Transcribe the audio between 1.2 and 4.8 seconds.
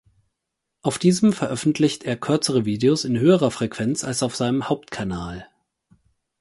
veröffentlicht er kürzere Videos in höherer Frequenz als auf seinem